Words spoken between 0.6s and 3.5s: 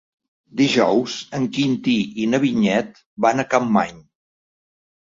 Dijous en Quintí i na Vinyet van